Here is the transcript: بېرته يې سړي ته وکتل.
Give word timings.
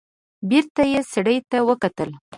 بېرته 0.49 0.81
يې 0.91 1.01
سړي 1.13 1.37
ته 1.49 1.57
وکتل. 1.67 2.09